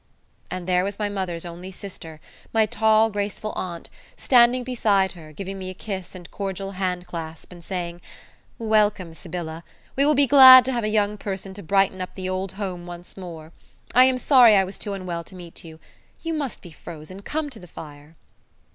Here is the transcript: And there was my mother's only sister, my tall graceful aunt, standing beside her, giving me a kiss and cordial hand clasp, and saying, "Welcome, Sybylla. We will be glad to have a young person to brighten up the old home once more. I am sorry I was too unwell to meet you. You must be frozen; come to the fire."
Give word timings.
And 0.49 0.65
there 0.65 0.83
was 0.83 0.97
my 0.97 1.09
mother's 1.09 1.45
only 1.45 1.71
sister, 1.71 2.19
my 2.51 2.65
tall 2.65 3.11
graceful 3.11 3.51
aunt, 3.51 3.87
standing 4.17 4.63
beside 4.63 5.11
her, 5.11 5.31
giving 5.31 5.59
me 5.59 5.69
a 5.69 5.75
kiss 5.75 6.15
and 6.15 6.31
cordial 6.31 6.71
hand 6.71 7.05
clasp, 7.05 7.51
and 7.51 7.63
saying, 7.63 8.01
"Welcome, 8.57 9.13
Sybylla. 9.13 9.63
We 9.95 10.03
will 10.07 10.15
be 10.15 10.25
glad 10.25 10.65
to 10.65 10.71
have 10.71 10.83
a 10.83 10.89
young 10.89 11.19
person 11.19 11.53
to 11.53 11.61
brighten 11.61 12.01
up 12.01 12.15
the 12.15 12.27
old 12.27 12.53
home 12.53 12.87
once 12.87 13.15
more. 13.15 13.51
I 13.93 14.05
am 14.05 14.17
sorry 14.17 14.55
I 14.55 14.63
was 14.63 14.79
too 14.79 14.93
unwell 14.93 15.23
to 15.23 15.35
meet 15.35 15.63
you. 15.63 15.79
You 16.23 16.33
must 16.33 16.63
be 16.63 16.71
frozen; 16.71 17.21
come 17.21 17.51
to 17.51 17.59
the 17.59 17.67
fire." 17.67 18.15